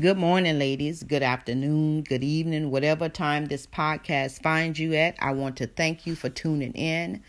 Good 0.00 0.16
morning, 0.16 0.58
ladies. 0.58 1.02
Good 1.02 1.22
afternoon, 1.22 2.04
good 2.04 2.24
evening, 2.24 2.70
whatever 2.70 3.10
time 3.10 3.44
this 3.44 3.66
podcast 3.66 4.42
finds 4.42 4.78
you 4.78 4.94
at. 4.94 5.16
I 5.20 5.32
want 5.32 5.58
to 5.58 5.66
thank 5.66 6.06
you 6.06 6.14
for 6.14 6.30
tuning 6.30 6.72
in 6.72 7.22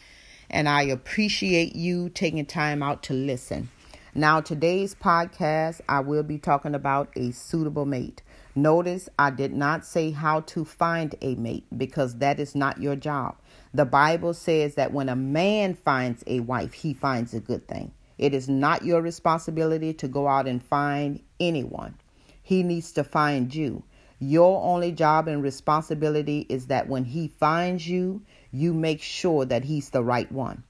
and 0.49 0.69
I 0.69 0.83
appreciate 0.83 1.75
you 1.75 2.07
taking 2.07 2.45
time 2.45 2.81
out 2.81 3.03
to 3.03 3.13
listen. 3.13 3.69
Now, 4.15 4.39
today's 4.39 4.95
podcast, 4.95 5.81
I 5.89 5.99
will 5.99 6.23
be 6.23 6.37
talking 6.37 6.73
about 6.73 7.09
a 7.17 7.31
suitable 7.31 7.85
mate. 7.85 8.21
Notice 8.55 9.09
I 9.19 9.31
did 9.31 9.51
not 9.51 9.85
say 9.85 10.11
how 10.11 10.39
to 10.39 10.63
find 10.63 11.15
a 11.21 11.35
mate 11.35 11.65
because 11.77 12.19
that 12.19 12.39
is 12.39 12.55
not 12.55 12.79
your 12.81 12.95
job. 12.95 13.35
The 13.73 13.83
Bible 13.83 14.33
says 14.33 14.75
that 14.75 14.93
when 14.93 15.09
a 15.09 15.17
man 15.17 15.73
finds 15.73 16.23
a 16.27 16.39
wife, 16.39 16.71
he 16.71 16.93
finds 16.93 17.33
a 17.33 17.41
good 17.41 17.67
thing. 17.67 17.91
It 18.17 18.33
is 18.33 18.47
not 18.47 18.85
your 18.85 19.01
responsibility 19.01 19.93
to 19.95 20.07
go 20.07 20.29
out 20.29 20.47
and 20.47 20.63
find 20.63 21.21
anyone. 21.41 21.95
He 22.43 22.61
needs 22.61 22.91
to 22.93 23.03
find 23.03 23.53
you. 23.53 23.83
Your 24.19 24.61
only 24.63 24.91
job 24.91 25.27
and 25.27 25.41
responsibility 25.41 26.45
is 26.49 26.67
that 26.67 26.87
when 26.87 27.05
he 27.05 27.27
finds 27.27 27.87
you, 27.87 28.21
you 28.51 28.73
make 28.73 29.01
sure 29.01 29.45
that 29.45 29.63
he's 29.63 29.89
the 29.89 30.03
right 30.03 30.31
one. 30.31 30.63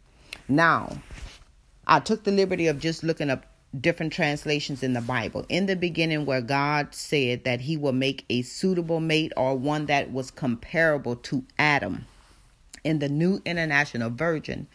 Now, 0.47 0.97
I 1.85 1.99
took 1.99 2.23
the 2.23 2.31
liberty 2.31 2.67
of 2.67 2.79
just 2.79 3.03
looking 3.03 3.29
up 3.29 3.45
different 3.79 4.13
translations 4.13 4.83
in 4.83 4.93
the 4.93 5.01
Bible. 5.01 5.45
In 5.49 5.65
the 5.65 5.75
beginning, 5.75 6.25
where 6.25 6.41
God 6.41 6.93
said 6.93 7.43
that 7.43 7.61
he 7.61 7.75
will 7.75 7.93
make 7.93 8.25
a 8.29 8.43
suitable 8.43 8.99
mate 8.99 9.33
or 9.35 9.55
one 9.57 9.87
that 9.87 10.11
was 10.11 10.31
comparable 10.31 11.15
to 11.17 11.43
Adam. 11.57 12.05
In 12.83 12.99
the 12.99 13.09
New 13.09 13.41
International 13.45 14.09
Version, 14.09 14.67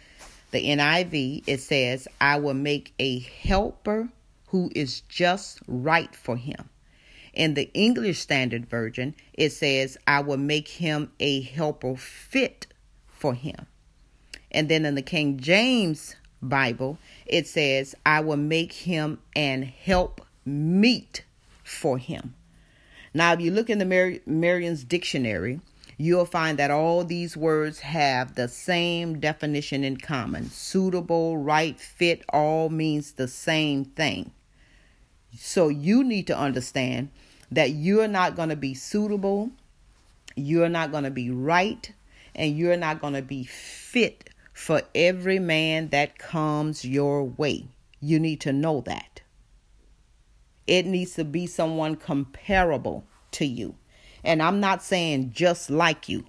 the 0.50 0.64
NIV, 0.64 1.44
it 1.46 1.60
says, 1.60 2.08
I 2.20 2.38
will 2.38 2.54
make 2.54 2.94
a 2.98 3.20
helper 3.20 4.08
who 4.48 4.70
is 4.74 5.02
just 5.02 5.60
right 5.66 6.14
for 6.14 6.36
him. 6.36 6.68
In 7.38 7.54
the 7.54 7.72
English 7.72 8.18
Standard 8.18 8.68
Version, 8.68 9.14
it 9.32 9.50
says, 9.50 9.96
I 10.08 10.18
will 10.22 10.38
make 10.38 10.66
him 10.66 11.12
a 11.20 11.40
helper 11.40 11.94
fit 11.94 12.66
for 13.06 13.32
him. 13.32 13.68
And 14.50 14.68
then 14.68 14.84
in 14.84 14.96
the 14.96 15.02
King 15.02 15.38
James 15.38 16.16
Bible, 16.42 16.98
it 17.26 17.46
says, 17.46 17.94
I 18.04 18.22
will 18.22 18.36
make 18.36 18.72
him 18.72 19.20
and 19.36 19.64
help 19.64 20.20
meet 20.44 21.22
for 21.62 21.96
him. 21.96 22.34
Now, 23.14 23.34
if 23.34 23.40
you 23.40 23.52
look 23.52 23.70
in 23.70 23.78
the 23.78 23.84
Mer- 23.84 24.18
Merriam's 24.26 24.82
dictionary, 24.82 25.60
you'll 25.96 26.24
find 26.24 26.58
that 26.58 26.72
all 26.72 27.04
these 27.04 27.36
words 27.36 27.78
have 27.78 28.34
the 28.34 28.48
same 28.48 29.20
definition 29.20 29.84
in 29.84 29.98
common. 29.98 30.50
Suitable, 30.50 31.38
right, 31.38 31.78
fit, 31.78 32.24
all 32.32 32.68
means 32.68 33.12
the 33.12 33.28
same 33.28 33.84
thing. 33.84 34.32
So 35.36 35.68
you 35.68 36.02
need 36.02 36.26
to 36.26 36.36
understand 36.36 37.10
that 37.50 37.70
you're 37.70 38.08
not 38.08 38.36
going 38.36 38.48
to 38.50 38.56
be 38.56 38.74
suitable, 38.74 39.50
you're 40.36 40.68
not 40.68 40.90
going 40.92 41.04
to 41.04 41.10
be 41.10 41.30
right, 41.30 41.92
and 42.34 42.56
you're 42.56 42.76
not 42.76 43.00
going 43.00 43.14
to 43.14 43.22
be 43.22 43.44
fit 43.44 44.30
for 44.52 44.82
every 44.94 45.38
man 45.38 45.88
that 45.88 46.18
comes 46.18 46.84
your 46.84 47.24
way. 47.24 47.66
You 48.00 48.18
need 48.18 48.40
to 48.42 48.52
know 48.52 48.80
that. 48.82 49.22
It 50.66 50.84
needs 50.84 51.14
to 51.14 51.24
be 51.24 51.46
someone 51.46 51.96
comparable 51.96 53.04
to 53.32 53.46
you. 53.46 53.74
And 54.22 54.42
I'm 54.42 54.60
not 54.60 54.82
saying 54.82 55.32
just 55.32 55.70
like 55.70 56.08
you, 56.08 56.26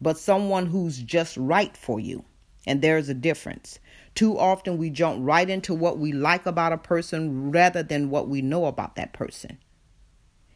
but 0.00 0.18
someone 0.18 0.66
who's 0.66 0.98
just 0.98 1.36
right 1.36 1.76
for 1.76 2.00
you. 2.00 2.24
And 2.66 2.80
there's 2.80 3.08
a 3.08 3.14
difference. 3.14 3.78
Too 4.14 4.38
often 4.38 4.78
we 4.78 4.88
jump 4.88 5.18
right 5.20 5.50
into 5.50 5.74
what 5.74 5.98
we 5.98 6.12
like 6.12 6.46
about 6.46 6.72
a 6.72 6.78
person 6.78 7.50
rather 7.50 7.82
than 7.82 8.08
what 8.08 8.28
we 8.28 8.40
know 8.40 8.66
about 8.66 8.96
that 8.96 9.12
person. 9.12 9.58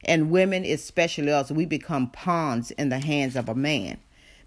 And 0.04 0.30
women, 0.30 0.64
especially 0.64 1.32
us, 1.32 1.50
we 1.50 1.66
become 1.66 2.10
pawns 2.10 2.70
in 2.72 2.88
the 2.88 3.00
hands 3.00 3.36
of 3.36 3.48
a 3.48 3.54
man 3.54 3.98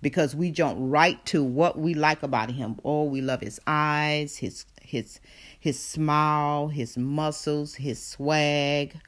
because 0.01 0.35
we 0.35 0.51
jump 0.51 0.77
right 0.79 1.23
to 1.27 1.43
what 1.43 1.77
we 1.77 1.93
like 1.93 2.23
about 2.23 2.51
him. 2.51 2.79
Oh, 2.83 3.03
we 3.03 3.21
love 3.21 3.41
his 3.41 3.59
eyes, 3.67 4.37
his 4.37 4.65
his 4.81 5.19
his 5.59 5.79
smile, 5.79 6.69
his 6.69 6.97
muscles, 6.97 7.75
his 7.75 8.03
swag. 8.03 8.99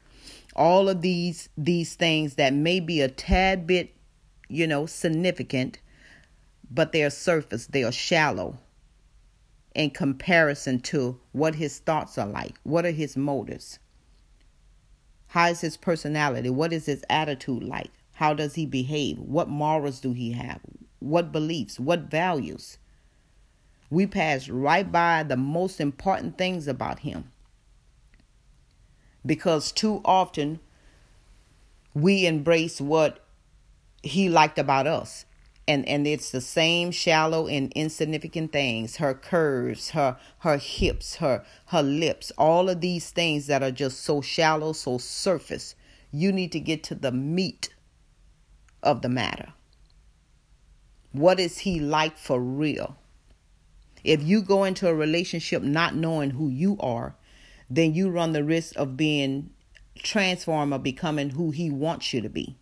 All 0.54 0.88
of 0.88 1.02
these 1.02 1.48
these 1.58 1.94
things 1.94 2.36
that 2.36 2.52
may 2.52 2.78
be 2.80 3.00
a 3.00 3.08
tad 3.08 3.66
bit, 3.66 3.94
you 4.48 4.66
know, 4.66 4.86
significant, 4.86 5.80
but 6.70 6.92
they're 6.92 7.10
surface, 7.10 7.66
they 7.66 7.84
are 7.84 7.92
shallow 7.92 8.58
in 9.74 9.90
comparison 9.90 10.78
to 10.78 11.20
what 11.32 11.56
his 11.56 11.78
thoughts 11.80 12.16
are 12.16 12.28
like. 12.28 12.54
What 12.62 12.86
are 12.86 12.92
his 12.92 13.16
motives? 13.16 13.78
How 15.34 15.48
is 15.48 15.62
his 15.62 15.76
personality? 15.76 16.48
What 16.48 16.72
is 16.72 16.86
his 16.86 17.04
attitude 17.10 17.64
like? 17.64 17.90
How 18.12 18.34
does 18.34 18.54
he 18.54 18.66
behave? 18.66 19.18
What 19.18 19.48
morals 19.48 19.98
do 19.98 20.12
he 20.12 20.30
have? 20.30 20.60
What 21.00 21.32
beliefs? 21.32 21.80
What 21.80 22.02
values? 22.02 22.78
We 23.90 24.06
pass 24.06 24.48
right 24.48 24.92
by 24.92 25.24
the 25.24 25.36
most 25.36 25.80
important 25.80 26.38
things 26.38 26.68
about 26.68 27.00
him. 27.00 27.32
Because 29.26 29.72
too 29.72 30.02
often 30.04 30.60
we 31.94 32.28
embrace 32.28 32.80
what 32.80 33.18
he 34.04 34.28
liked 34.28 34.60
about 34.60 34.86
us 34.86 35.24
and 35.66 35.88
and 35.88 36.06
it's 36.06 36.30
the 36.30 36.40
same 36.40 36.90
shallow 36.90 37.46
and 37.46 37.72
insignificant 37.72 38.52
things. 38.52 38.96
Her 38.96 39.14
curves 39.14 39.90
her 39.90 40.16
her 40.38 40.58
hips 40.58 41.16
her 41.16 41.44
her 41.66 41.82
lips 41.82 42.32
all 42.36 42.68
of 42.68 42.80
these 42.80 43.10
things 43.10 43.46
that 43.46 43.62
are 43.62 43.70
just 43.70 44.02
so 44.02 44.20
shallow 44.20 44.72
so 44.72 44.98
surface. 44.98 45.74
You 46.10 46.32
need 46.32 46.52
to 46.52 46.60
get 46.60 46.82
to 46.84 46.94
the 46.94 47.12
meat 47.12 47.74
of 48.82 49.02
the 49.02 49.08
matter. 49.08 49.52
What 51.12 51.40
is 51.40 51.58
he 51.58 51.80
like 51.80 52.18
for 52.18 52.40
real? 52.40 52.96
If 54.02 54.22
you 54.22 54.42
go 54.42 54.64
into 54.64 54.86
a 54.86 54.94
relationship 54.94 55.62
not 55.62 55.94
knowing 55.94 56.30
who 56.30 56.48
you 56.48 56.76
are 56.80 57.16
then 57.70 57.94
you 57.94 58.10
run 58.10 58.32
the 58.32 58.44
risk 58.44 58.76
of 58.76 58.96
being 58.96 59.50
transformed 59.96 60.72
or 60.72 60.78
becoming 60.78 61.30
who 61.30 61.50
he 61.50 61.70
wants 61.70 62.12
you 62.12 62.20
to 62.20 62.28
be. 62.28 62.56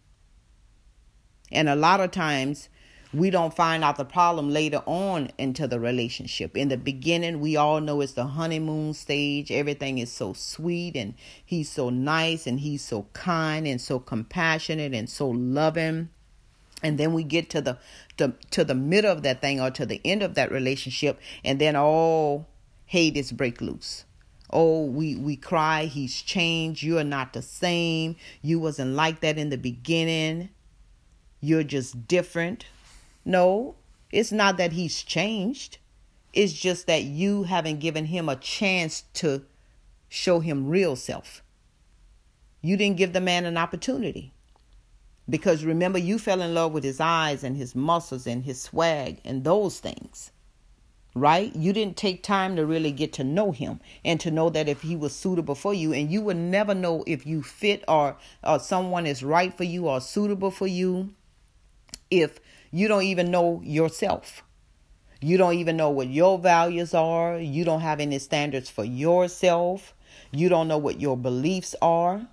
And 1.51 1.69
a 1.69 1.77
lot 1.77 2.01
of 2.01 2.11
times 2.11 2.69
we 3.13 3.29
don't 3.29 3.55
find 3.55 3.85
out 3.85 3.97
the 3.97 4.05
problem 4.05 4.51
later 4.51 4.83
on 4.87 5.31
into 5.37 5.67
the 5.67 5.79
relationship. 5.79 6.57
In 6.57 6.69
the 6.69 6.79
beginning, 6.79 7.41
we 7.41 7.57
all 7.57 7.81
know 7.81 8.01
it's 8.01 8.13
the 8.13 8.27
honeymoon 8.27 8.95
stage. 8.95 9.51
Everything 9.51 9.99
is 9.99 10.11
so 10.11 10.33
sweet 10.33 10.97
and 10.97 11.15
he's 11.45 11.71
so 11.71 11.91
nice 11.91 12.47
and 12.47 12.61
he's 12.61 12.83
so 12.83 13.07
kind 13.13 13.67
and 13.67 13.81
so 13.81 13.99
compassionate 13.99 14.95
and 14.95 15.11
so 15.11 15.29
loving. 15.29 16.09
And 16.83 16.99
then 16.99 17.13
we 17.13 17.23
get 17.23 17.51
to 17.51 17.61
the 17.61 17.79
to, 18.17 18.35
to 18.51 18.65
the 18.65 18.75
middle 18.75 19.13
of 19.13 19.23
that 19.23 19.41
thing 19.41 19.61
or 19.61 19.71
to 19.71 19.85
the 19.85 20.01
end 20.05 20.23
of 20.23 20.35
that 20.35 20.51
relationship 20.51 21.21
and 21.45 21.61
then 21.61 21.77
all 21.77 22.49
hate 22.87 23.17
is 23.17 23.31
break 23.31 23.61
loose. 23.61 24.05
Oh, 24.51 24.85
we 24.85 25.17
we 25.17 25.37
cry, 25.37 25.85
he's 25.85 26.21
changed, 26.21 26.83
you 26.83 26.99
are 26.99 27.05
not 27.05 27.35
the 27.35 27.43
same. 27.43 28.17
You 28.41 28.59
wasn't 28.59 28.95
like 28.95 29.21
that 29.21 29.37
in 29.37 29.51
the 29.51 29.59
beginning. 29.59 30.49
You're 31.41 31.63
just 31.63 32.09
different 32.09 32.67
no, 33.25 33.77
it's 34.11 34.33
not 34.33 34.57
that 34.59 34.73
he's 34.73 35.03
changed. 35.03 35.79
It's 36.33 36.53
just 36.53 36.87
that 36.87 37.05
you 37.05 37.45
haven't 37.45 37.81
given 37.81 38.07
him 38.07 38.29
a 38.29 38.37
chance 38.37 39.05
to 39.15 39.45
show 40.09 40.41
him 40.41 40.69
real 40.69 40.97
self. 40.97 41.43
You 42.61 42.77
didn't 42.77 42.97
give 42.97 43.13
the 43.13 43.21
man 43.21 43.45
an 43.45 43.59
opportunity. 43.59 44.33
Because 45.29 45.65
remember, 45.65 45.99
you 45.99 46.19
fell 46.19 46.43
in 46.43 46.55
love 46.55 46.73
with 46.73 46.85
his 46.85 47.01
eyes 47.01 47.45
and 47.45 47.57
his 47.57 47.75
muscles 47.75 48.27
and 48.27 48.45
his 48.45 48.61
swag 48.61 49.21
and 49.25 49.45
those 49.45 49.79
things. 49.79 50.31
Right? 51.15 51.55
You 51.55 51.73
didn't 51.73 51.97
take 51.97 52.23
time 52.23 52.57
to 52.57 52.65
really 52.65 52.91
get 52.91 53.13
to 53.15 53.25
know 53.25 53.53
him 53.53 53.81
and 54.05 54.19
to 54.21 54.31
know 54.31 54.49
that 54.51 54.69
if 54.69 54.81
he 54.83 54.97
was 54.97 55.15
suitable 55.15 55.55
for 55.55 55.75
you. 55.75 55.93
And 55.93 56.11
you 56.11 56.23
would 56.23 56.39
never 56.39 56.75
know 56.75 57.05
if 57.07 57.27
you 57.27 57.43
fit 57.43 57.85
or, 57.87 58.17
or 58.43 58.59
someone 58.59 59.07
is 59.07 59.23
right 59.23 59.55
for 59.55 59.65
you 59.65 59.89
or 59.89 60.01
suitable 60.01 60.51
for 60.51 60.67
you 60.67 61.15
if 62.11 62.41
you 62.73 62.89
don't 62.89 63.05
even 63.05 63.31
know 63.31 63.61
yourself. 63.63 64.43
You 65.21 65.37
don't 65.37 65.55
even 65.55 65.77
know 65.77 65.91
what 65.91 66.09
your 66.09 66.39
values 66.39 66.95
are. 66.95 67.39
You 67.39 67.65
don't 67.65 67.83
have 67.83 68.01
any 68.01 68.19
standards 68.19 68.69
for 68.69 68.85
yourself. 68.85 69.95
You 70.33 70.49
don't 70.49 70.67
know 70.67 70.79
what 70.79 71.01
your 71.01 71.17
beliefs 71.17 71.77
are. 71.81 72.27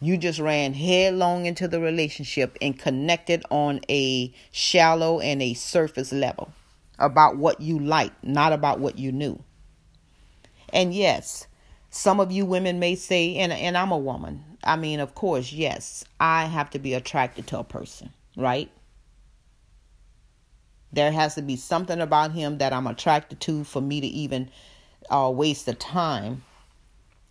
You 0.00 0.18
just 0.18 0.38
ran 0.38 0.74
headlong 0.74 1.46
into 1.46 1.66
the 1.66 1.80
relationship 1.80 2.56
and 2.60 2.78
connected 2.78 3.42
on 3.50 3.80
a 3.88 4.32
shallow 4.52 5.18
and 5.20 5.40
a 5.40 5.54
surface 5.54 6.12
level 6.12 6.52
about 6.98 7.38
what 7.38 7.60
you 7.60 7.78
like, 7.78 8.12
not 8.22 8.52
about 8.52 8.78
what 8.78 8.98
you 8.98 9.10
knew. 9.10 9.42
And 10.72 10.94
yes, 10.94 11.46
some 11.90 12.20
of 12.20 12.30
you 12.30 12.44
women 12.44 12.78
may 12.78 12.94
say, 12.96 13.36
and, 13.36 13.52
and 13.52 13.76
I'm 13.76 13.92
a 13.92 13.98
woman. 13.98 14.44
I 14.62 14.76
mean, 14.76 15.00
of 15.00 15.14
course, 15.14 15.52
yes, 15.52 16.04
I 16.20 16.44
have 16.44 16.70
to 16.70 16.78
be 16.78 16.94
attracted 16.94 17.46
to 17.48 17.58
a 17.58 17.64
person, 17.64 18.12
right? 18.36 18.70
There 20.94 21.10
has 21.10 21.34
to 21.34 21.42
be 21.42 21.56
something 21.56 22.00
about 22.00 22.32
him 22.32 22.58
that 22.58 22.72
I'm 22.72 22.86
attracted 22.86 23.40
to 23.40 23.64
for 23.64 23.80
me 23.80 24.00
to 24.00 24.06
even 24.06 24.48
uh, 25.10 25.30
waste 25.34 25.66
the 25.66 25.74
time 25.74 26.44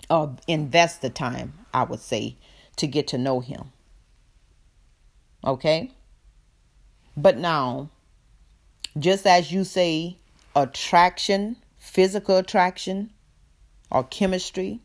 or 0.09 0.35
invest 0.47 1.01
the 1.01 1.09
time, 1.09 1.53
I 1.73 1.83
would 1.83 2.01
say, 2.01 2.35
to 2.75 2.87
get 2.87 3.07
to 3.09 3.17
know 3.17 3.39
him. 3.39 3.71
Okay? 5.45 5.91
But 7.15 7.37
now, 7.37 7.89
just 8.99 9.25
as 9.25 9.51
you 9.51 9.63
say, 9.63 10.17
attraction, 10.55 11.55
physical 11.77 12.37
attraction, 12.37 13.11
or 13.89 14.03
chemistry 14.03 14.81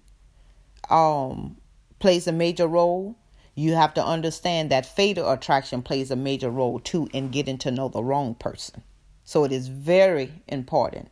um, 0.89 1.57
plays 1.99 2.29
a 2.29 2.33
major 2.33 2.69
role, 2.69 3.17
you 3.59 3.75
have 3.75 3.93
to 3.93 4.05
understand 4.05 4.71
that 4.71 4.87
fatal 4.87 5.29
attraction 5.33 5.83
plays 5.83 6.13
a 6.13 6.17
major 6.17 6.49
role 6.49 6.79
too 6.79 7.09
in 7.13 7.29
getting 7.29 7.59
to 7.59 7.73
know 7.73 7.89
the 7.89 8.03
wrong 8.05 8.37
person. 8.37 8.85
So 9.25 9.43
it 9.43 9.51
is 9.51 9.67
very 9.67 10.31
important 10.47 11.11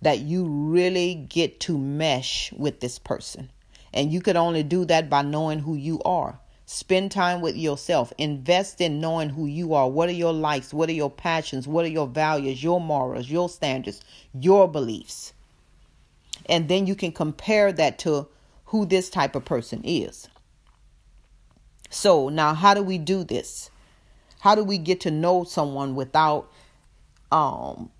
that 0.00 0.20
you 0.20 0.46
really 0.46 1.14
get 1.14 1.60
to 1.60 1.76
mesh 1.76 2.50
with 2.52 2.80
this 2.80 2.98
person. 2.98 3.50
And 3.92 4.10
you 4.10 4.22
could 4.22 4.36
only 4.36 4.62
do 4.62 4.86
that 4.86 5.10
by 5.10 5.20
knowing 5.20 5.58
who 5.58 5.74
you 5.74 6.00
are. 6.02 6.38
Spend 6.64 7.12
time 7.12 7.42
with 7.42 7.56
yourself. 7.56 8.10
Invest 8.16 8.80
in 8.80 8.98
knowing 8.98 9.28
who 9.28 9.44
you 9.44 9.74
are. 9.74 9.86
What 9.86 10.08
are 10.08 10.12
your 10.12 10.32
likes? 10.32 10.72
What 10.72 10.88
are 10.88 10.94
your 10.94 11.10
passions? 11.10 11.68
What 11.68 11.84
are 11.84 11.88
your 11.88 12.06
values, 12.06 12.62
your 12.62 12.80
morals, 12.80 13.28
your 13.28 13.50
standards, 13.50 14.00
your 14.32 14.66
beliefs? 14.66 15.34
And 16.46 16.70
then 16.70 16.86
you 16.86 16.94
can 16.94 17.12
compare 17.12 17.70
that 17.72 17.98
to 18.00 18.28
who 18.66 18.86
this 18.86 19.10
type 19.10 19.34
of 19.34 19.44
person 19.44 19.82
is. 19.84 20.28
So, 21.90 22.28
now 22.28 22.54
how 22.54 22.74
do 22.74 22.82
we 22.82 22.98
do 22.98 23.24
this? 23.24 23.70
How 24.40 24.54
do 24.54 24.64
we 24.64 24.78
get 24.78 25.00
to 25.02 25.10
know 25.10 25.44
someone 25.44 25.94
without 25.94 26.50
um 27.32 27.90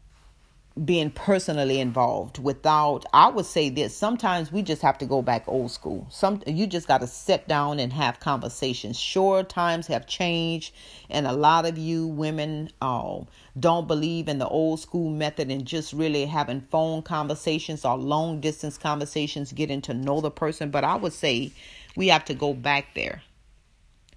being 0.84 1.10
personally 1.10 1.80
involved? 1.80 2.38
Without 2.38 3.06
i 3.14 3.28
would 3.28 3.46
say 3.46 3.68
this 3.70 3.96
sometimes 3.96 4.52
we 4.52 4.60
just 4.62 4.82
have 4.82 4.98
to 4.98 5.06
go 5.06 5.22
back 5.22 5.44
old 5.46 5.70
school. 5.70 6.06
Some 6.10 6.42
you 6.46 6.66
just 6.66 6.88
got 6.88 7.00
to 7.00 7.06
sit 7.06 7.46
down 7.48 7.78
and 7.78 7.92
have 7.92 8.20
conversations. 8.20 8.98
Sure 8.98 9.42
times 9.42 9.86
have 9.86 10.06
changed 10.06 10.74
and 11.08 11.26
a 11.26 11.32
lot 11.32 11.64
of 11.64 11.78
you 11.78 12.06
women 12.08 12.70
um, 12.82 13.26
don't 13.58 13.86
believe 13.86 14.28
in 14.28 14.38
the 14.38 14.48
old 14.48 14.80
school 14.80 15.10
method 15.10 15.50
and 15.50 15.64
just 15.64 15.92
really 15.92 16.26
having 16.26 16.60
phone 16.60 17.02
conversations 17.02 17.84
or 17.84 17.96
long 17.96 18.40
distance 18.40 18.76
conversations 18.76 19.52
getting 19.52 19.80
to 19.82 19.94
know 19.94 20.20
the 20.20 20.30
person. 20.30 20.70
But 20.70 20.84
i 20.84 20.96
would 20.96 21.12
say 21.12 21.52
we 21.96 22.08
have 22.08 22.24
to 22.26 22.34
go 22.34 22.52
back 22.52 22.94
there 22.94 23.22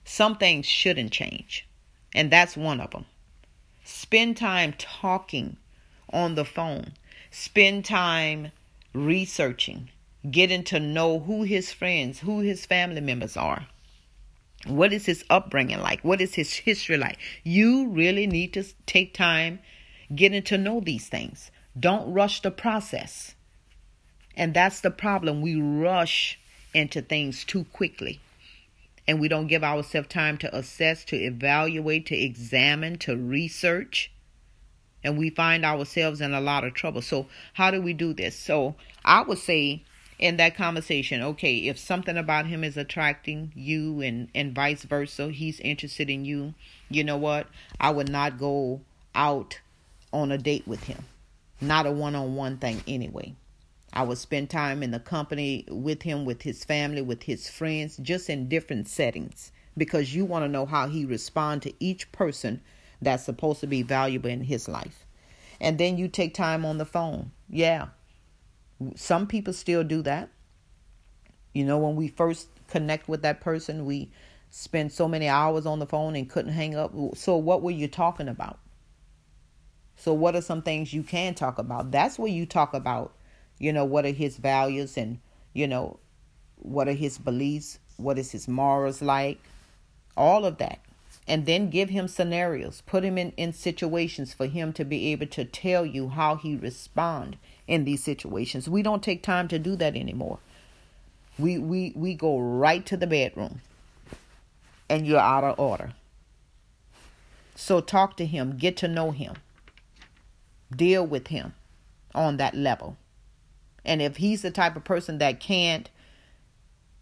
some 0.09 0.35
things 0.35 0.65
shouldn't 0.65 1.11
change 1.11 1.67
and 2.13 2.31
that's 2.31 2.57
one 2.57 2.81
of 2.81 2.91
them 2.91 3.05
spend 3.89 4.37
time 4.37 4.73
talking 4.77 5.57
on 6.11 6.35
the 6.35 6.45
phone. 6.45 6.93
Spend 7.31 7.85
time 7.85 8.51
researching, 8.93 9.89
getting 10.29 10.63
to 10.65 10.79
know 10.79 11.19
who 11.19 11.43
his 11.43 11.71
friends, 11.71 12.19
who 12.19 12.39
his 12.39 12.65
family 12.65 13.01
members 13.01 13.35
are. 13.37 13.67
What 14.65 14.93
is 14.93 15.05
his 15.05 15.23
upbringing 15.29 15.79
like? 15.79 16.01
What 16.03 16.21
is 16.21 16.35
his 16.35 16.53
history 16.53 16.97
like? 16.97 17.17
You 17.43 17.87
really 17.87 18.27
need 18.27 18.53
to 18.53 18.63
take 18.85 19.13
time 19.13 19.59
getting 20.13 20.43
to 20.43 20.57
know 20.57 20.81
these 20.81 21.07
things. 21.07 21.51
Don't 21.79 22.11
rush 22.11 22.41
the 22.41 22.51
process. 22.51 23.35
And 24.35 24.53
that's 24.53 24.81
the 24.81 24.91
problem. 24.91 25.41
We 25.41 25.55
rush 25.59 26.39
into 26.73 27.01
things 27.01 27.43
too 27.43 27.65
quickly. 27.65 28.19
And 29.09 29.19
we 29.19 29.27
don't 29.27 29.47
give 29.47 29.63
ourselves 29.63 30.07
time 30.07 30.37
to 30.37 30.55
assess, 30.55 31.03
to 31.05 31.15
evaluate, 31.15 32.05
to 32.05 32.15
examine, 32.15 32.99
to 32.99 33.17
research 33.17 34.11
and 35.03 35.17
we 35.17 35.29
find 35.29 35.65
ourselves 35.65 36.21
in 36.21 36.33
a 36.33 36.41
lot 36.41 36.63
of 36.63 36.73
trouble. 36.73 37.01
So, 37.01 37.27
how 37.53 37.71
do 37.71 37.81
we 37.81 37.93
do 37.93 38.13
this? 38.13 38.37
So, 38.37 38.75
I 39.05 39.21
would 39.21 39.37
say 39.37 39.83
in 40.17 40.37
that 40.37 40.55
conversation, 40.55 41.21
okay, 41.21 41.55
if 41.55 41.79
something 41.79 42.17
about 42.17 42.45
him 42.45 42.63
is 42.63 42.77
attracting 42.77 43.51
you 43.55 44.01
and 44.01 44.27
and 44.35 44.53
vice 44.53 44.83
versa, 44.83 45.29
he's 45.29 45.59
interested 45.61 46.09
in 46.09 46.25
you, 46.25 46.53
you 46.89 47.03
know 47.03 47.17
what? 47.17 47.47
I 47.79 47.91
would 47.91 48.09
not 48.09 48.37
go 48.37 48.81
out 49.15 49.59
on 50.11 50.31
a 50.31 50.37
date 50.37 50.67
with 50.67 50.83
him. 50.83 51.05
Not 51.61 51.85
a 51.85 51.91
one-on-one 51.91 52.57
thing 52.57 52.81
anyway. 52.87 53.35
I 53.93 54.03
would 54.03 54.17
spend 54.17 54.49
time 54.49 54.83
in 54.83 54.91
the 54.91 54.99
company 54.99 55.65
with 55.69 56.03
him, 56.03 56.25
with 56.25 56.43
his 56.43 56.63
family, 56.63 57.01
with 57.01 57.23
his 57.23 57.49
friends, 57.49 57.97
just 57.97 58.29
in 58.29 58.47
different 58.47 58.87
settings 58.87 59.51
because 59.79 60.13
you 60.13 60.25
want 60.25 60.43
to 60.43 60.49
know 60.49 60.65
how 60.65 60.87
he 60.87 61.05
respond 61.05 61.63
to 61.63 61.73
each 61.79 62.11
person 62.11 62.61
that's 63.01 63.23
supposed 63.23 63.61
to 63.61 63.67
be 63.67 63.81
valuable 63.81 64.29
in 64.29 64.43
his 64.43 64.67
life. 64.67 65.05
And 65.59 65.77
then 65.77 65.97
you 65.97 66.07
take 66.07 66.33
time 66.33 66.65
on 66.65 66.77
the 66.77 66.85
phone. 66.85 67.31
Yeah. 67.49 67.87
Some 68.95 69.25
people 69.25 69.53
still 69.53 69.83
do 69.83 70.01
that. 70.03 70.29
You 71.53 71.65
know, 71.65 71.77
when 71.79 71.95
we 71.95 72.07
first 72.07 72.49
connect 72.67 73.07
with 73.09 73.21
that 73.23 73.41
person, 73.41 73.85
we 73.85 74.11
spend 74.49 74.91
so 74.91 75.07
many 75.07 75.27
hours 75.27 75.65
on 75.65 75.79
the 75.79 75.85
phone 75.85 76.15
and 76.15 76.29
couldn't 76.29 76.53
hang 76.53 76.75
up. 76.75 76.93
So, 77.15 77.35
what 77.37 77.61
were 77.61 77.71
you 77.71 77.87
talking 77.87 78.27
about? 78.27 78.59
So, 79.95 80.13
what 80.13 80.35
are 80.35 80.41
some 80.41 80.61
things 80.61 80.93
you 80.93 81.03
can 81.03 81.33
talk 81.33 81.57
about? 81.57 81.91
That's 81.91 82.19
where 82.19 82.31
you 82.31 82.45
talk 82.45 82.73
about, 82.73 83.15
you 83.59 83.71
know, 83.71 83.85
what 83.85 84.05
are 84.05 84.11
his 84.11 84.37
values 84.37 84.97
and, 84.97 85.19
you 85.53 85.67
know, 85.67 85.99
what 86.55 86.87
are 86.87 86.93
his 86.93 87.17
beliefs? 87.17 87.79
What 87.97 88.17
is 88.17 88.31
his 88.31 88.47
morals 88.47 89.01
like? 89.01 89.39
All 90.17 90.45
of 90.45 90.57
that 90.57 90.79
and 91.29 91.45
then 91.45 91.69
give 91.69 91.89
him 91.89 92.07
scenarios 92.07 92.81
put 92.85 93.03
him 93.03 93.17
in, 93.17 93.31
in 93.37 93.53
situations 93.53 94.33
for 94.33 94.47
him 94.47 94.73
to 94.73 94.83
be 94.83 95.11
able 95.11 95.27
to 95.27 95.45
tell 95.45 95.85
you 95.85 96.09
how 96.09 96.35
he 96.35 96.55
respond 96.55 97.37
in 97.67 97.85
these 97.85 98.03
situations 98.03 98.67
we 98.67 98.81
don't 98.81 99.03
take 99.03 99.21
time 99.21 99.47
to 99.47 99.59
do 99.59 99.75
that 99.75 99.95
anymore 99.95 100.39
we 101.37 101.57
we 101.57 101.93
we 101.95 102.13
go 102.13 102.39
right 102.39 102.85
to 102.85 102.97
the 102.97 103.07
bedroom 103.07 103.61
and 104.89 105.05
you're 105.05 105.19
out 105.19 105.43
of 105.43 105.57
order 105.59 105.93
so 107.55 107.79
talk 107.79 108.17
to 108.17 108.25
him 108.25 108.57
get 108.57 108.75
to 108.75 108.87
know 108.87 109.11
him 109.11 109.35
deal 110.75 111.05
with 111.05 111.27
him 111.27 111.53
on 112.15 112.37
that 112.37 112.55
level 112.55 112.97
and 113.85 114.01
if 114.01 114.17
he's 114.17 114.41
the 114.41 114.51
type 114.51 114.75
of 114.75 114.83
person 114.83 115.17
that 115.19 115.39
can't 115.39 115.89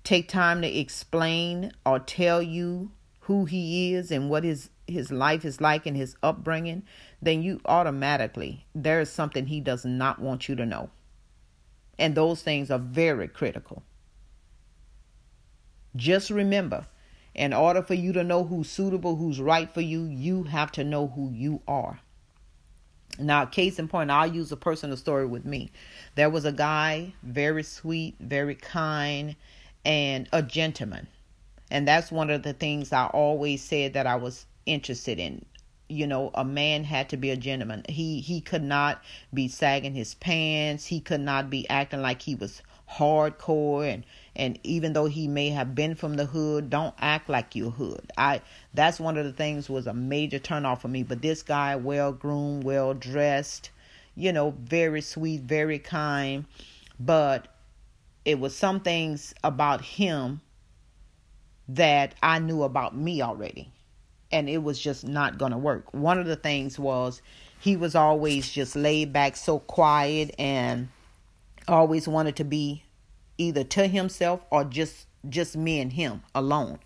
take 0.04 0.30
time 0.30 0.62
to 0.62 0.68
explain 0.68 1.72
or 1.86 2.00
tell 2.00 2.42
you 2.42 2.92
who 3.22 3.46
he 3.46 3.94
is 3.94 4.12
and 4.12 4.30
what 4.30 4.44
his 4.44 4.70
his 4.88 5.12
life 5.12 5.44
is 5.44 5.60
like 5.60 5.86
and 5.86 5.98
his 5.98 6.16
upbringing, 6.24 6.82
then 7.22 7.44
you 7.44 7.60
automatically 7.66 8.66
there 8.74 9.02
is 9.02 9.10
something 9.12 9.48
he 9.48 9.60
does 9.60 9.84
not 9.84 10.20
want 10.20 10.48
you 10.48 10.56
to 10.56 10.66
know. 10.66 10.90
And 12.00 12.16
those 12.16 12.42
things 12.42 12.72
are 12.72 12.80
very 12.80 13.28
critical. 13.28 13.84
Just 15.96 16.30
remember, 16.30 16.88
in 17.34 17.54
order 17.54 17.82
for 17.82 17.96
you 17.96 18.14
to 18.14 18.24
know 18.24 18.44
who's 18.44 18.70
suitable, 18.70 19.16
who's 19.16 19.42
right 19.42 19.70
for 19.70 19.82
you, 19.82 20.06
you 20.06 20.44
have 20.44 20.72
to 20.74 20.84
know 20.84 21.08
who 21.08 21.32
you 21.32 21.62
are. 21.68 22.00
Now, 23.20 23.46
case 23.46 23.80
in 23.80 23.88
point, 23.88 24.12
I'll 24.12 24.28
use 24.28 24.52
a 24.52 24.58
personal 24.58 24.98
story 24.98 25.26
with 25.26 25.46
me. 25.46 25.72
There 26.16 26.30
was 26.30 26.46
a 26.46 26.52
guy, 26.52 27.14
very 27.24 27.64
sweet, 27.64 28.16
very 28.20 28.56
kind, 28.56 29.36
and 29.84 30.30
a 30.32 30.44
gentleman. 30.44 31.08
And 31.72 31.88
that's 31.88 32.12
one 32.12 32.30
of 32.30 32.44
the 32.44 32.54
things 32.54 32.94
I 32.94 33.08
always 33.08 33.64
said 33.64 33.94
that 33.94 34.08
I 34.08 34.16
was 34.16 34.46
interested 34.66 35.20
in. 35.20 35.46
You 35.90 36.06
know, 36.06 36.32
a 36.34 36.44
man 36.44 36.84
had 36.84 37.10
to 37.10 37.18
be 37.18 37.30
a 37.30 37.38
gentleman. 37.38 37.84
He 37.88 38.20
he 38.20 38.42
could 38.42 38.64
not 38.64 39.02
be 39.34 39.48
sagging 39.48 39.94
his 39.94 40.16
pants. 40.16 40.86
He 40.86 41.00
could 41.00 41.22
not 41.22 41.50
be 41.50 41.68
acting 41.70 42.02
like 42.02 42.22
he 42.22 42.36
was 42.36 42.62
hardcore 42.90 43.92
and 43.92 44.06
and 44.36 44.60
even 44.64 44.94
though 44.94 45.08
he 45.08 45.28
may 45.28 45.50
have 45.50 45.74
been 45.74 45.96
from 45.96 46.16
the 46.16 46.26
hood, 46.26 46.70
don't 46.70 46.94
act 47.00 47.28
like 47.28 47.56
you're 47.56 47.72
hood. 47.72 48.12
I 48.18 48.42
that's 48.74 49.00
one 49.00 49.18
of 49.18 49.26
the 49.26 49.34
things 49.34 49.70
was 49.70 49.88
a 49.88 49.94
major 49.94 50.40
turnoff 50.40 50.82
for 50.82 50.88
me. 50.88 51.04
But 51.04 51.22
this 51.22 51.42
guy, 51.42 51.76
well 51.76 52.12
groomed, 52.12 52.64
well 52.64 52.94
dressed, 52.94 53.72
you 54.16 54.32
know, 54.32 54.54
very 54.60 55.02
sweet, 55.02 55.42
very 55.42 55.80
kind. 55.80 56.46
But 57.00 57.48
it 58.26 58.40
was 58.40 58.56
some 58.56 58.82
things 58.82 59.34
about 59.44 59.82
him 59.82 60.42
that 61.70 62.14
I 62.22 62.40
knew 62.40 62.64
about 62.64 62.96
me 62.96 63.22
already. 63.22 63.72
And 64.32 64.50
it 64.50 64.62
was 64.62 64.80
just 64.80 65.08
not 65.08 65.40
to 65.40 65.58
work. 65.58 65.94
One 65.94 66.20
of 66.20 66.28
the 66.28 66.36
things 66.36 66.78
was 66.78 67.22
he 67.60 67.78
was 67.78 67.96
always 67.96 68.52
just 68.52 68.76
laid 68.76 69.14
back, 69.14 69.36
so 69.36 69.60
quiet, 69.60 70.36
and 70.38 70.90
always 71.68 72.08
wanted 72.08 72.36
to 72.38 72.44
be 72.44 72.84
either 73.38 73.64
to 73.64 73.88
himself 73.88 74.42
or 74.50 74.64
just 74.64 75.08
just 75.30 75.56
me 75.56 75.80
and 75.80 75.94
him 75.94 76.24
alone. 76.34 76.80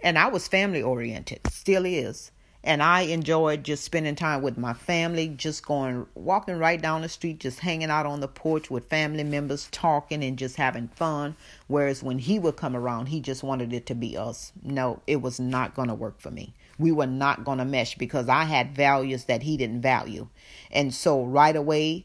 And 0.00 0.18
I 0.18 0.28
was 0.28 0.48
family 0.48 0.82
oriented, 0.82 1.40
still 1.50 1.84
is. 1.84 2.30
And 2.62 2.82
I 2.82 3.02
enjoyed 3.02 3.64
just 3.64 3.84
spending 3.84 4.16
time 4.16 4.42
with 4.42 4.58
my 4.58 4.74
family, 4.74 5.28
just 5.28 5.64
going 5.64 6.06
walking 6.14 6.58
right 6.58 6.80
down 6.80 7.00
the 7.00 7.08
street, 7.08 7.40
just 7.40 7.60
hanging 7.60 7.88
out 7.88 8.04
on 8.04 8.20
the 8.20 8.28
porch 8.28 8.70
with 8.70 8.90
family 8.90 9.24
members, 9.24 9.68
talking 9.72 10.22
and 10.22 10.36
just 10.36 10.56
having 10.56 10.88
fun. 10.88 11.36
Whereas 11.68 12.02
when 12.02 12.18
he 12.18 12.38
would 12.38 12.56
come 12.56 12.76
around, 12.76 13.06
he 13.06 13.20
just 13.20 13.42
wanted 13.42 13.72
it 13.72 13.86
to 13.86 13.94
be 13.94 14.14
us. 14.14 14.52
No, 14.62 15.00
it 15.06 15.22
was 15.22 15.40
not 15.40 15.74
going 15.74 15.88
to 15.88 15.94
work 15.94 16.20
for 16.20 16.30
me. 16.30 16.52
We 16.78 16.92
were 16.92 17.06
not 17.06 17.44
going 17.44 17.58
to 17.58 17.64
mesh 17.64 17.96
because 17.96 18.28
I 18.28 18.44
had 18.44 18.76
values 18.76 19.24
that 19.24 19.42
he 19.42 19.56
didn't 19.56 19.80
value. 19.80 20.28
And 20.70 20.92
so 20.92 21.24
right 21.24 21.56
away, 21.56 22.04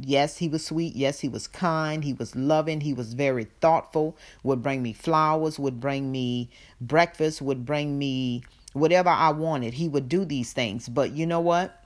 Yes, 0.00 0.38
he 0.38 0.48
was 0.48 0.64
sweet. 0.66 0.94
Yes, 0.94 1.20
he 1.20 1.28
was 1.28 1.46
kind. 1.46 2.04
He 2.04 2.12
was 2.12 2.36
loving. 2.36 2.80
He 2.80 2.92
was 2.92 3.14
very 3.14 3.44
thoughtful. 3.60 4.16
Would 4.42 4.62
bring 4.62 4.82
me 4.82 4.92
flowers, 4.92 5.58
would 5.58 5.80
bring 5.80 6.10
me 6.12 6.50
breakfast, 6.80 7.42
would 7.42 7.64
bring 7.64 7.98
me 7.98 8.42
whatever 8.72 9.10
I 9.10 9.30
wanted. 9.30 9.74
He 9.74 9.88
would 9.88 10.08
do 10.08 10.24
these 10.24 10.52
things. 10.52 10.88
But 10.88 11.12
you 11.12 11.26
know 11.26 11.40
what? 11.40 11.84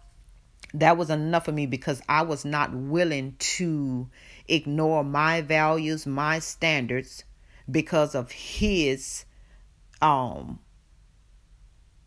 That 0.75 0.97
was 0.97 1.11
enough 1.11 1.45
for 1.45 1.53
me 1.53 1.67
because 1.67 2.01
I 2.09 2.23
was 2.23 2.45
not 2.45 2.75
willing 2.75 3.37
to 3.39 4.09
ignore 4.49 5.05
my 5.05 5.43
values, 5.43 6.07
my 6.07 6.39
standards 6.39 7.25
because 7.71 8.15
of 8.15 8.31
his 8.33 9.25
um 10.01 10.59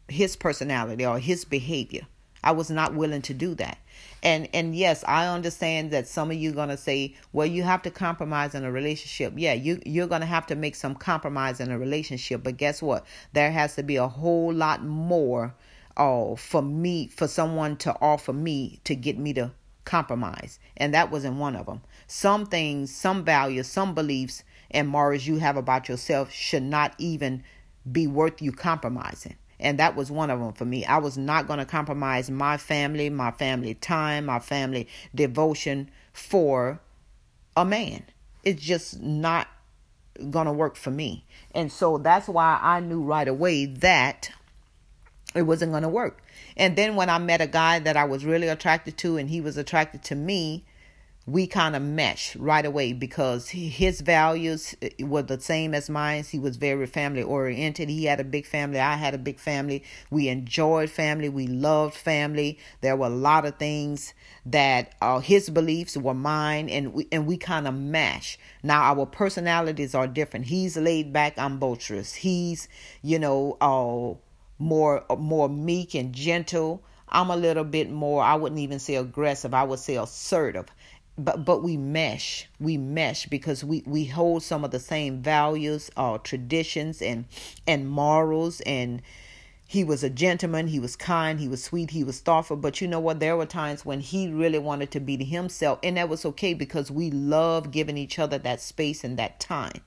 his 0.08 0.36
personality 0.36 1.06
or 1.06 1.20
his 1.20 1.46
behavior. 1.46 2.08
I 2.46 2.52
was 2.52 2.70
not 2.70 2.94
willing 2.94 3.24
to 3.24 3.34
do 3.34 3.56
that. 3.56 3.80
And 4.24 4.48
and 4.54 4.75
yes, 4.75 5.04
I 5.08 5.28
understand 5.28 5.92
that 5.92 6.08
some 6.08 6.32
of 6.32 6.38
you 6.38 6.52
are 6.52 6.56
gonna 6.56 6.78
say, 6.78 7.16
well, 7.34 7.48
you 7.48 7.64
have 7.64 7.82
to 7.82 7.92
compromise 7.92 8.56
in 8.56 8.64
a 8.64 8.72
relationship. 8.72 9.34
Yeah, 9.36 9.54
you 9.54 9.82
you're 9.86 10.08
gonna 10.08 10.25
have 10.25 10.46
to 10.48 10.56
make 10.56 10.75
some 10.75 10.96
compromise 10.96 11.60
in 11.60 11.72
a 11.72 11.78
relationship. 11.78 12.44
But 12.44 12.58
guess 12.58 12.82
what? 12.82 13.06
There 13.34 13.52
has 13.52 13.75
to 13.75 13.84
be 13.84 13.98
a 13.98 14.08
whole 14.08 14.54
lot 14.54 14.84
more 14.86 15.56
uh, 15.98 16.36
for 16.36 16.62
me 16.62 17.08
for 17.08 17.28
someone 17.28 17.78
to 17.78 17.96
offer 18.00 18.32
me 18.32 18.80
to 18.84 18.96
get 18.96 19.18
me 19.18 19.34
to 19.34 19.52
compromise. 19.86 20.60
And 20.78 20.94
that 20.94 21.12
wasn't 21.12 21.38
one 21.38 21.56
of 21.56 21.66
them. 21.66 21.82
Some 22.08 22.46
things, 22.46 22.94
some 22.94 23.24
values, 23.24 23.68
some 23.68 23.96
beliefs 23.96 24.44
and 24.72 24.88
morals 24.88 25.25
you 25.25 25.38
have 25.38 25.58
about 25.58 25.88
yourself 25.90 26.32
should 26.32 26.64
not 26.64 26.94
even 26.98 27.44
be 27.92 28.08
worth 28.08 28.42
you 28.42 28.52
compromising. 28.52 29.36
And 29.60 29.80
that 29.80 29.96
was 29.96 30.12
one 30.12 30.30
of 30.30 30.40
them 30.40 30.54
for 30.54 30.66
me. 30.66 30.86
I 30.86 30.98
was 30.98 31.18
not 31.18 31.48
going 31.48 31.60
to 31.60 31.66
compromise 31.66 32.30
my 32.30 32.58
family, 32.58 33.10
my 33.10 33.32
family 33.32 33.74
time, 33.76 34.26
my 34.26 34.40
family 34.40 34.88
devotion 35.14 35.90
for 36.14 36.80
a 37.56 37.64
man. 37.64 38.04
It's 38.44 38.62
just 38.62 39.02
not 39.02 39.48
going 40.30 40.46
to 40.46 40.52
work 40.52 40.76
for 40.76 40.92
me. 40.92 41.26
And 41.54 41.72
so 41.72 41.98
that's 41.98 42.28
why 42.28 42.60
I 42.62 42.80
knew 42.80 43.02
right 43.02 43.28
away 43.28 43.66
that 43.66 44.32
it 45.34 45.44
wasn't 45.44 45.72
going 45.72 45.84
to 45.84 45.90
work. 45.90 46.22
And 46.56 46.76
then 46.76 46.96
when 46.96 47.10
I 47.10 47.18
met 47.18 47.42
a 47.42 47.48
guy 47.48 47.80
that 47.80 47.98
I 47.98 48.06
was 48.06 48.26
really 48.26 48.48
attracted 48.48 48.98
to 49.00 49.18
and 49.18 49.30
he 49.30 49.42
was 49.42 49.58
attracted 49.58 50.04
to 50.04 50.16
me, 50.16 50.66
we 51.27 51.48
kind 51.48 51.75
of 51.75 51.82
mesh 51.82 52.36
right 52.36 52.65
away 52.65 52.94
because 52.94 53.50
his 53.50 54.01
values 54.01 54.75
eh, 54.82 54.89
were 55.00 55.24
the 55.24 55.39
same 55.39 55.74
as 55.74 55.89
mine. 55.89 56.24
He 56.24 56.38
was 56.38 56.55
very 56.58 56.86
family 56.86 57.24
oriented. 57.24 57.89
He 57.89 58.05
had 58.05 58.20
a 58.20 58.24
big 58.24 58.46
family. 58.46 58.79
I 58.79 58.96
had 58.96 59.15
a 59.15 59.17
big 59.17 59.39
family. 59.39 59.84
We 60.12 60.29
enjoyed 60.29 60.91
family. 60.91 61.29
We 61.29 61.48
loved 61.48 61.96
family. 61.96 62.60
There 62.82 62.96
were 62.96 63.08
a 63.08 63.10
lot 63.10 63.46
of 63.46 63.58
things 63.58 64.13
that 64.46 64.94
uh, 65.01 65.20
his 65.20 65.50
beliefs 65.50 65.98
were 65.98 66.13
mine, 66.13 66.70
and 66.70 66.94
we 66.94 67.08
and 67.12 67.25
we 67.25 67.38
kind 67.38 67.67
of 67.67 67.74
mash. 67.74 68.38
Now 68.62 68.84
our 68.84 69.08
personalities 69.08 69.96
are 69.96 70.08
different. 70.08 70.46
He's 70.46 70.77
laid 70.77 71.12
back. 71.12 71.39
I'm 71.39 71.58
boisterous. 71.58 72.13
He's 72.13 72.67
you 73.01 73.17
know 73.17 73.58
uh, 73.62 74.13
more 74.60 75.03
more 75.17 75.50
meek 75.50 75.96
and 75.96 76.13
gentle. 76.13 76.84
I'm 77.08 77.29
a 77.29 77.36
little 77.36 77.63
bit 77.63 77.89
more. 77.89 78.22
I 78.22 78.36
wouldn't 78.36 78.60
even 78.60 78.79
say 78.79 78.96
aggressive. 78.96 79.53
I 79.53 79.63
would 79.63 79.79
say 79.79 79.96
assertive 79.96 80.65
but 81.17 81.45
but 81.45 81.63
we 81.63 81.77
mesh 81.77 82.48
we 82.60 82.77
mesh 82.77 83.25
because 83.27 83.63
we 83.63 83.84
we 83.86 84.05
hold 84.05 84.43
some 84.43 84.65
of 84.65 84.72
the 84.72 84.79
same 84.79 85.22
values 85.22 85.89
or 85.95 86.15
uh, 86.15 86.17
traditions 86.17 87.01
and 87.01 87.25
and 87.65 87.89
morals. 87.89 88.62
And 88.62 89.01
he 89.67 89.84
was 89.84 90.03
a 90.03 90.10
gentleman. 90.10 90.67
He 90.67 90.79
was 90.79 90.95
kind. 90.95 91.39
He 91.39 91.48
was 91.48 91.63
sweet. 91.63 91.91
He 91.91 92.03
was 92.03 92.19
thoughtful. 92.19 92.57
But 92.57 92.81
you 92.81 92.88
know 92.88 93.00
what? 93.00 93.19
There 93.19 93.38
were 93.38 93.45
times 93.45 93.86
when 93.86 94.00
he 94.00 94.27
really 94.27 94.60
wanted 94.60 94.91
to 94.91 95.00
be 95.00 95.17
to 95.17 95.25
himself. 95.25 95.79
And 95.81 95.98
that 95.98 96.10
was 96.10 96.25
okay 96.25 96.53
because 96.53 96.91
we 96.91 97.10
love 97.12 97.72
giving 97.72 97.98
each 97.98 98.19
other 98.19 98.38
that 98.39 98.62
space 98.62 99.03
and 99.03 99.17
that 99.17 99.39
time. 99.39 99.81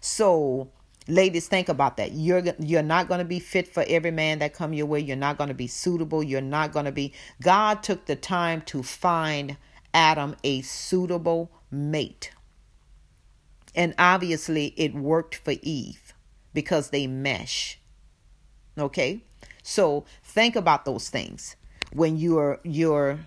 So 0.00 0.70
ladies 1.08 1.48
think 1.48 1.68
about 1.68 1.96
that. 1.96 2.12
You're 2.12 2.42
you're 2.58 2.82
not 2.82 3.08
going 3.08 3.18
to 3.18 3.24
be 3.24 3.40
fit 3.40 3.66
for 3.66 3.84
every 3.88 4.12
man 4.12 4.38
that 4.38 4.54
come 4.54 4.72
your 4.72 4.86
way. 4.86 5.00
You're 5.00 5.16
not 5.16 5.38
going 5.38 5.48
to 5.48 5.54
be 5.54 5.66
suitable. 5.66 6.22
You're 6.22 6.40
not 6.40 6.72
going 6.72 6.84
to 6.84 6.92
be 6.92 7.12
god 7.42 7.82
took 7.82 8.06
the 8.06 8.16
time 8.16 8.62
to 8.62 8.82
find 8.82 9.56
Adam 9.94 10.36
a 10.44 10.62
suitable 10.62 11.50
mate. 11.70 12.32
And 13.74 13.94
obviously, 13.98 14.74
it 14.76 14.94
worked 14.94 15.36
for 15.36 15.54
Eve 15.62 16.14
because 16.52 16.90
they 16.90 17.06
mesh. 17.06 17.78
Okay? 18.76 19.22
So 19.62 20.04
think 20.24 20.56
about 20.56 20.84
those 20.84 21.10
things. 21.10 21.56
When 21.92 22.16
you're 22.16 22.60
you're 22.64 23.20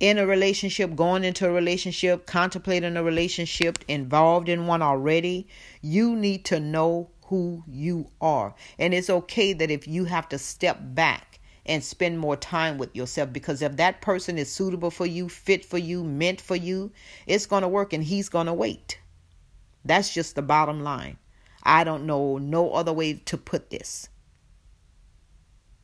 in 0.00 0.18
a 0.18 0.26
relationship, 0.26 0.96
going 0.96 1.22
into 1.22 1.46
a 1.46 1.52
relationship, 1.52 2.26
contemplating 2.26 2.96
a 2.96 3.04
relationship, 3.04 3.78
involved 3.86 4.48
in 4.48 4.66
one 4.66 4.82
already, 4.82 5.46
you 5.80 6.16
need 6.16 6.44
to 6.46 6.58
know 6.58 7.10
who 7.26 7.62
you 7.68 8.10
are. 8.20 8.54
And 8.78 8.92
it's 8.92 9.08
okay 9.08 9.52
that 9.52 9.70
if 9.70 9.86
you 9.86 10.04
have 10.06 10.28
to 10.30 10.38
step 10.38 10.78
back 10.80 11.31
and 11.64 11.82
spend 11.82 12.18
more 12.18 12.36
time 12.36 12.78
with 12.78 12.94
yourself 12.94 13.32
because 13.32 13.62
if 13.62 13.76
that 13.76 14.00
person 14.00 14.38
is 14.38 14.52
suitable 14.52 14.90
for 14.90 15.06
you, 15.06 15.28
fit 15.28 15.64
for 15.64 15.78
you, 15.78 16.02
meant 16.02 16.40
for 16.40 16.56
you, 16.56 16.90
it's 17.26 17.46
going 17.46 17.62
to 17.62 17.68
work 17.68 17.92
and 17.92 18.04
he's 18.04 18.28
going 18.28 18.46
to 18.46 18.52
wait. 18.52 18.98
That's 19.84 20.12
just 20.12 20.34
the 20.34 20.42
bottom 20.42 20.82
line. 20.82 21.18
I 21.62 21.84
don't 21.84 22.06
know 22.06 22.38
no 22.38 22.72
other 22.72 22.92
way 22.92 23.14
to 23.14 23.36
put 23.36 23.70
this. 23.70 24.08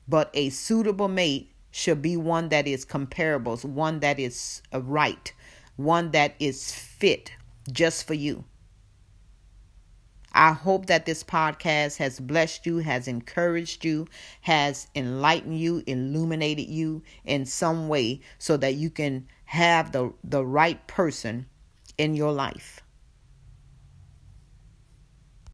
But 0.09 0.31
a 0.35 0.51
suitable 0.51 1.09
mate 1.09 1.53
should 1.71 2.03
be 2.03 2.17
one 2.17 2.49
that 2.49 2.67
is 2.67 2.85
comparable, 2.85 3.57
one 3.59 4.01
that 4.01 4.19
is 4.19 4.63
right, 4.73 5.33
one 5.77 6.11
that 6.13 6.35
is 6.41 6.73
fit 6.73 7.33
just 7.71 8.07
for 8.07 8.15
you. 8.15 8.45
I 10.39 10.53
hope 10.53 10.87
that 10.87 11.05
this 11.05 11.25
podcast 11.25 11.97
has 11.97 12.21
blessed 12.21 12.65
you, 12.65 12.79
has 12.79 13.09
encouraged 13.09 13.85
you, 13.85 14.07
has 14.43 14.87
enlightened 14.95 15.59
you, 15.59 15.83
illuminated 15.85 16.69
you 16.69 17.03
in 17.25 17.45
some 17.45 17.89
way 17.89 18.21
so 18.39 18.57
that 18.59 18.75
you 18.75 18.89
can 18.89 19.27
have 19.47 19.91
the, 19.91 20.13
the 20.23 20.47
right 20.47 20.87
person 20.87 21.47
in 21.99 22.15
your 22.15 22.31
life. 22.31 22.85